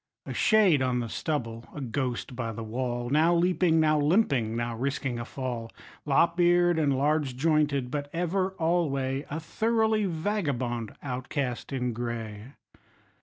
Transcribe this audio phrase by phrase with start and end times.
[0.25, 4.75] A shade on the stubble, a ghost by the wall, Now leaping, now limping, now
[4.75, 5.71] risking a fall,
[6.07, 12.53] Lop eared and large jointed, but ever alway A thoroughly vagabond outcast in gray.